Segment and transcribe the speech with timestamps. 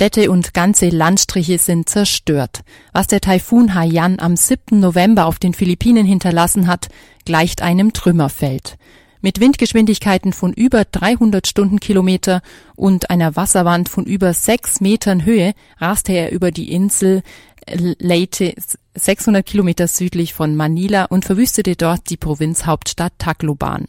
[0.00, 2.62] Städte und ganze Landstriche sind zerstört.
[2.94, 4.80] Was der Taifun Haiyan am 7.
[4.80, 6.88] November auf den Philippinen hinterlassen hat,
[7.26, 8.78] gleicht einem Trümmerfeld.
[9.20, 12.40] Mit Windgeschwindigkeiten von über 300 Stundenkilometer
[12.76, 17.22] und einer Wasserwand von über sechs Metern Höhe raste er über die Insel
[17.68, 18.54] Leyte
[18.94, 23.86] 600 Kilometer südlich von Manila und verwüstete dort die Provinzhauptstadt Tacloban.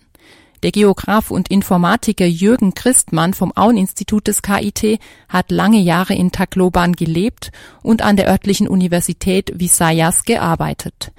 [0.64, 6.94] Der Geograf und Informatiker Jürgen Christmann vom Aueninstitut des KIT hat lange Jahre in Tacloban
[6.94, 11.12] gelebt und an der örtlichen Universität Visayas gearbeitet.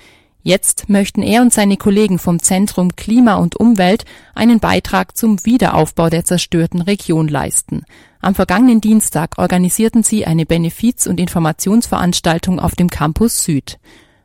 [0.44, 4.04] Jetzt möchten er und seine Kollegen vom Zentrum Klima und Umwelt
[4.34, 7.84] einen Beitrag zum Wiederaufbau der zerstörten Region leisten.
[8.20, 13.78] Am vergangenen Dienstag organisierten sie eine Benefiz- und Informationsveranstaltung auf dem Campus Süd.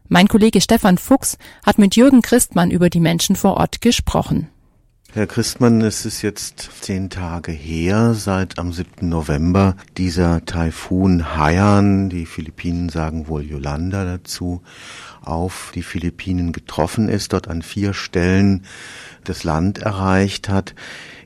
[0.10, 4.49] Mein Kollege Stefan Fuchs hat mit Jürgen Christmann über die Menschen vor Ort gesprochen.
[5.17, 9.09] Herr Christmann, es ist jetzt zehn Tage her, seit am 7.
[9.09, 14.62] November dieser Taifun Haiyan, die Philippinen sagen wohl Yolanda dazu,
[15.28, 18.64] auf die Philippinen getroffen ist, dort an vier Stellen
[19.24, 20.74] das Land erreicht hat.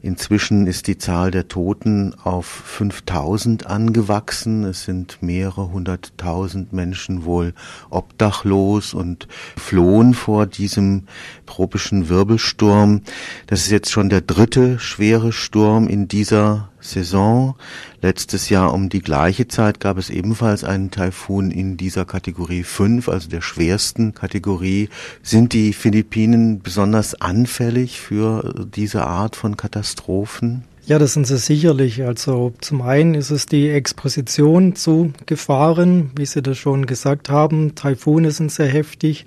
[0.03, 4.63] Inzwischen ist die Zahl der Toten auf 5000 angewachsen.
[4.63, 7.53] Es sind mehrere hunderttausend Menschen wohl
[7.91, 11.03] obdachlos und flohen vor diesem
[11.45, 13.01] tropischen Wirbelsturm.
[13.45, 17.55] Das ist jetzt schon der dritte schwere Sturm in dieser Saison.
[18.01, 23.07] Letztes Jahr um die gleiche Zeit gab es ebenfalls einen Taifun in dieser Kategorie 5,
[23.07, 24.89] also der schwersten Kategorie.
[25.23, 30.63] Sind die Philippinen besonders anfällig für diese Art von Katastrophen?
[30.85, 32.03] Ja, das sind sie sicherlich.
[32.03, 37.75] Also zum einen ist es die Exposition zu Gefahren, wie Sie das schon gesagt haben.
[37.75, 39.25] Taifune sind sehr heftig.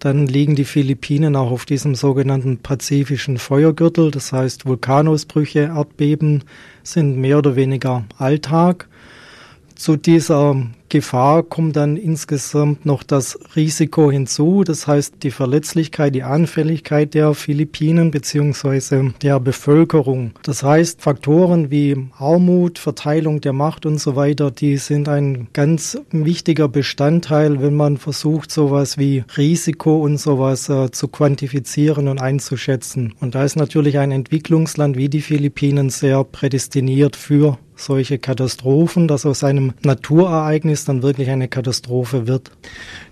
[0.00, 4.10] Dann liegen die Philippinen auch auf diesem sogenannten pazifischen Feuergürtel.
[4.10, 6.44] Das heißt, Vulkanausbrüche, Erdbeben
[6.82, 8.88] sind mehr oder weniger Alltag.
[9.74, 10.56] Zu dieser
[10.90, 17.32] Gefahr kommt dann insgesamt noch das Risiko hinzu, das heißt die Verletzlichkeit, die Anfälligkeit der
[17.34, 20.32] Philippinen beziehungsweise der Bevölkerung.
[20.42, 25.96] Das heißt Faktoren wie Armut, Verteilung der Macht und so weiter, die sind ein ganz
[26.10, 33.14] wichtiger Bestandteil, wenn man versucht, sowas wie Risiko und sowas äh, zu quantifizieren und einzuschätzen.
[33.20, 39.26] Und da ist natürlich ein Entwicklungsland wie die Philippinen sehr prädestiniert für solche Katastrophen, dass
[39.26, 42.50] aus einem Naturereignis dann wirklich eine Katastrophe wird.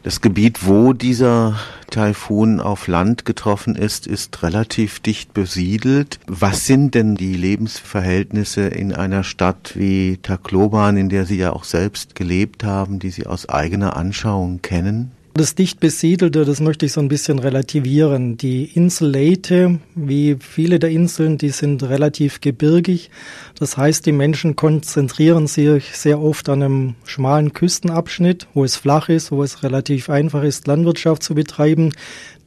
[0.02, 1.58] Das Gebiet, wo dieser
[1.90, 6.20] Taifun auf Land getroffen ist, ist relativ dicht besiedelt.
[6.26, 11.64] Was sind denn die Lebensverhältnisse in einer Stadt wie Tacloban, in der Sie ja auch
[11.64, 15.12] selbst gelebt haben, die Sie aus eigener Anschauung kennen?
[15.38, 18.36] Das dicht besiedelte, das möchte ich so ein bisschen relativieren.
[18.36, 23.10] Die Insel Leyte, wie viele der Inseln, die sind relativ gebirgig.
[23.58, 29.08] Das heißt, die Menschen konzentrieren sich sehr oft an einem schmalen Küstenabschnitt, wo es flach
[29.08, 31.92] ist, wo es relativ einfach ist, Landwirtschaft zu betreiben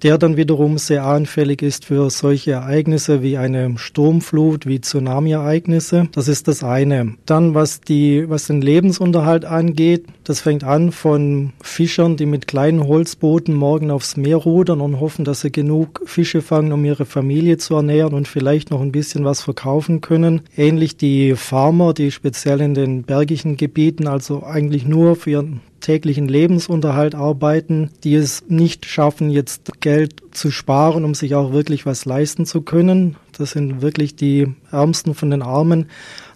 [0.04, 6.10] der dann wiederum sehr anfällig ist für solche Ereignisse wie eine Sturmflut, wie Tsunami-Ereignisse.
[6.12, 7.16] Das ist das eine.
[7.26, 12.88] Dann, was die, was den Lebensunterhalt angeht, das fängt an von Fischern, die mit kleinen
[12.88, 17.58] Holzbooten morgen aufs Meer rudern und hoffen, dass sie genug Fische fangen, um ihre Familie
[17.58, 20.42] zu ernähren und vielleicht noch ein bisschen was verkaufen können.
[20.56, 26.28] Ähnlich die Farmer, die speziell in den bergigen Gebieten, also eigentlich nur für ihren täglichen
[26.28, 32.06] Lebensunterhalt arbeiten, die es nicht schaffen, jetzt Geld zu sparen, um sich auch wirklich was
[32.06, 33.16] leisten zu können.
[33.38, 35.88] Das sind wirklich die Ärmsten von den Armen.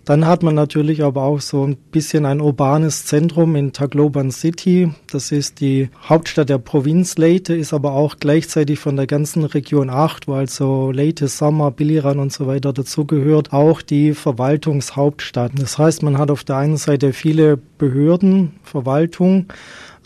[0.06, 4.92] Dann hat man natürlich aber auch so ein bisschen ein urbanes Zentrum in Tacloban City.
[5.12, 9.90] Das ist die Hauptstadt der Provinz Leyte, ist aber auch gleichzeitig von der ganzen Region
[9.90, 15.54] 8, wo also Leyte, Samar, Biliran und so weiter dazugehört, auch die Verwaltungshauptstadt.
[15.58, 19.48] Das heißt, man hat auf der einen Seite viele Behörden, Verwaltung,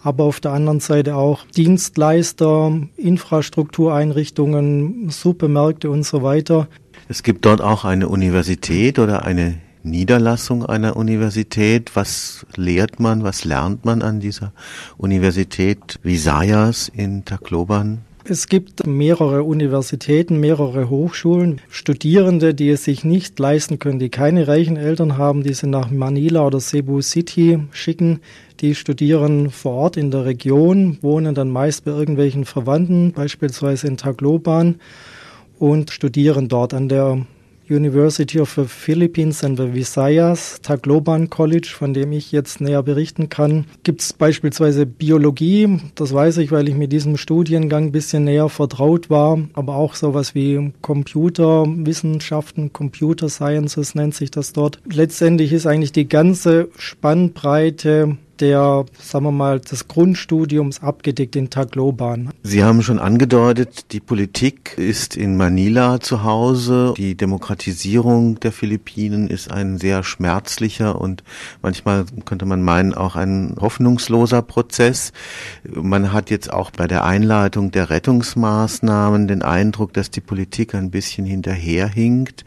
[0.02, 6.70] aber auf der anderen Seite auch Dienstleister, Infrastruktureinrichtungen, Supermärkte und so weiter.
[7.10, 11.95] Es gibt dort auch eine Universität oder eine Niederlassung einer Universität.
[11.95, 14.54] Was lehrt man, was lernt man an dieser
[14.98, 18.00] Universität Visayas in Tacloban?
[18.25, 21.62] Es gibt mehrere Universitäten, mehrere Hochschulen.
[21.69, 25.89] Studierende, die es sich nicht leisten können, die keine reichen Eltern haben, die sie nach
[25.89, 28.19] Manila oder Cebu City schicken,
[28.59, 33.98] die studieren vor Ort in der Region, wohnen dann meist bei irgendwelchen Verwandten, beispielsweise in
[33.98, 34.75] Tacloban,
[35.57, 37.25] und studieren dort an der
[37.69, 43.30] University of the Philippines and the Visayas, Tacloban College, von dem ich jetzt näher berichten
[43.30, 45.80] kann, gibt es beispielsweise Biologie.
[45.95, 49.95] Das weiß ich, weil ich mit diesem Studiengang ein bisschen näher vertraut war, aber auch
[49.95, 54.80] sowas wie Computerwissenschaften, Computer Sciences nennt sich das dort.
[54.92, 62.31] Letztendlich ist eigentlich die ganze Spannbreite der, sagen wir mal, des Grundstudiums abgedeckt in Tagloban.
[62.44, 66.94] Sie haben schon angedeutet, die Politik ist in Manila zu Hause.
[66.97, 71.24] Die Demokratisierung der Philippinen ist ein sehr schmerzlicher und
[71.62, 75.12] manchmal könnte man meinen auch ein hoffnungsloser Prozess.
[75.63, 80.92] Man hat jetzt auch bei der Einleitung der Rettungsmaßnahmen den Eindruck, dass die Politik ein
[80.92, 82.45] bisschen hinterherhinkt.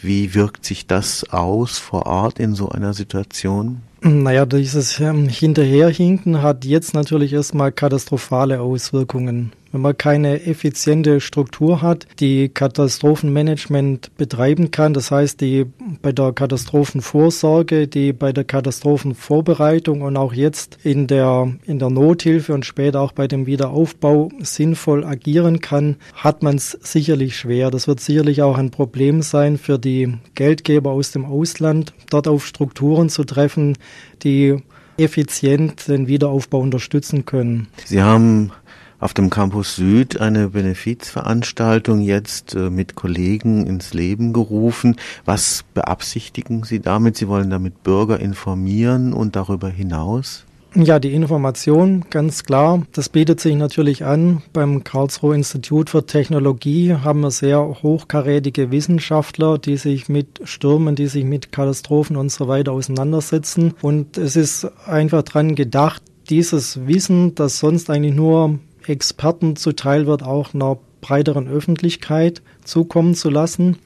[0.00, 3.82] Wie wirkt sich das aus vor Ort in so einer Situation?
[4.06, 11.82] Naja, dieses ähm, Hinterherhinken hat jetzt natürlich erstmal katastrophale Auswirkungen wenn man keine effiziente Struktur
[11.82, 14.94] hat, die Katastrophenmanagement betreiben kann.
[14.94, 15.66] Das heißt, die
[16.00, 22.54] bei der Katastrophenvorsorge, die bei der Katastrophenvorbereitung und auch jetzt in der, in der Nothilfe
[22.54, 27.72] und später auch bei dem Wiederaufbau sinnvoll agieren kann, hat man es sicherlich schwer.
[27.72, 32.46] Das wird sicherlich auch ein Problem sein für die Geldgeber aus dem Ausland, dort auf
[32.46, 33.76] Strukturen zu treffen,
[34.22, 34.56] die
[34.98, 37.66] effizient den Wiederaufbau unterstützen können.
[37.84, 38.52] Sie haben
[39.00, 44.96] auf dem Campus Süd eine Benefizveranstaltung jetzt äh, mit Kollegen ins Leben gerufen.
[45.24, 47.16] Was beabsichtigen Sie damit?
[47.16, 50.44] Sie wollen damit Bürger informieren und darüber hinaus?
[50.76, 52.82] Ja, die Information, ganz klar.
[52.90, 54.42] Das bietet sich natürlich an.
[54.52, 61.06] Beim Karlsruhe Institut für Technologie haben wir sehr hochkarätige Wissenschaftler, die sich mit Stürmen, die
[61.06, 63.74] sich mit Katastrophen und so weiter auseinandersetzen.
[63.82, 68.58] Und es ist einfach dran gedacht, dieses Wissen, das sonst eigentlich nur
[68.88, 73.76] Experten zuteil wird, auch einer breiteren Öffentlichkeit zukommen zu lassen,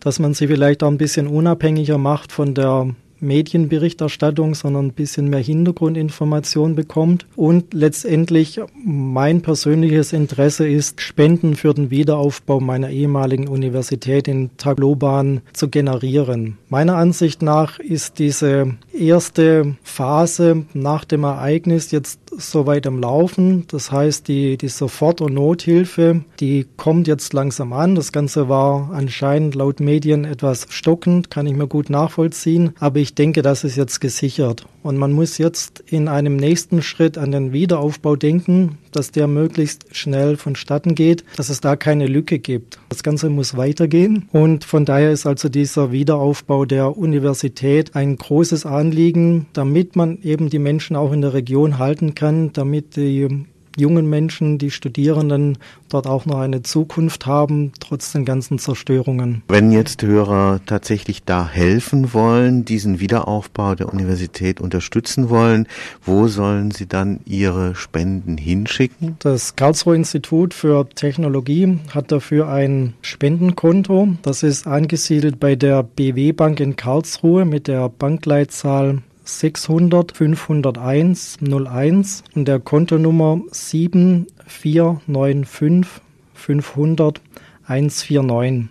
[0.00, 5.28] dass man sie vielleicht auch ein bisschen unabhängiger macht von der Medienberichterstattung, sondern ein bisschen
[5.28, 7.26] mehr Hintergrundinformation bekommt.
[7.36, 15.40] Und letztendlich mein persönliches Interesse ist, Spenden für den Wiederaufbau meiner ehemaligen Universität in Tagloban
[15.52, 16.58] zu generieren.
[16.68, 23.66] Meiner Ansicht nach ist diese erste Phase nach dem Ereignis jetzt soweit am Laufen.
[23.68, 27.94] Das heißt, die, die Sofort- und Nothilfe, die kommt jetzt langsam an.
[27.94, 32.74] Das Ganze war anscheinend laut Medien etwas stockend, kann ich mir gut nachvollziehen.
[32.78, 34.66] Aber ich denke, das ist jetzt gesichert.
[34.82, 39.94] Und man muss jetzt in einem nächsten Schritt an den Wiederaufbau denken, dass der möglichst
[39.96, 42.78] schnell vonstatten geht, dass es da keine Lücke gibt.
[42.88, 44.28] Das Ganze muss weitergehen.
[44.32, 50.50] Und von daher ist also dieser Wiederaufbau der Universität ein großes Anliegen, damit man eben
[50.50, 53.46] die Menschen auch in der Region halten kann, damit die
[53.80, 55.58] jungen Menschen, die Studierenden
[55.88, 59.42] dort auch noch eine Zukunft haben, trotz den ganzen Zerstörungen.
[59.48, 65.66] Wenn jetzt Hörer tatsächlich da helfen wollen, diesen Wiederaufbau der Universität unterstützen wollen,
[66.04, 69.16] wo sollen sie dann ihre Spenden hinschicken?
[69.20, 74.08] Das Karlsruhe Institut für Technologie hat dafür ein Spendenkonto.
[74.22, 82.24] Das ist angesiedelt bei der BW Bank in Karlsruhe mit der Bankleitzahl 600 501 01
[82.34, 86.00] und der Kontonummer 7495
[86.34, 87.20] 500
[87.66, 88.70] 149.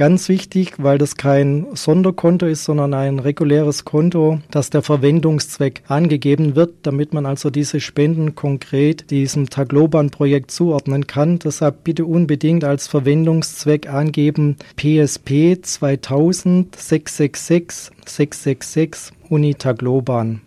[0.00, 6.56] Ganz wichtig, weil das kein Sonderkonto ist, sondern ein reguläres Konto, dass der Verwendungszweck angegeben
[6.56, 11.38] wird, damit man also diese Spenden konkret diesem Tagloban-Projekt zuordnen kann.
[11.38, 20.42] Deshalb bitte unbedingt als Verwendungszweck angeben PSP 2000 666 666 Uni Tagloban.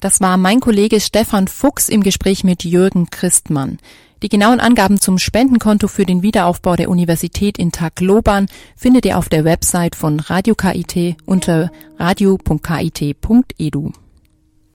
[0.00, 3.78] Das war mein Kollege Stefan Fuchs im Gespräch mit Jürgen Christmann.
[4.22, 8.46] Die genauen Angaben zum Spendenkonto für den Wiederaufbau der Universität in Tagloban
[8.76, 13.92] findet ihr auf der Website von Radio KIT unter radio.kit.edu.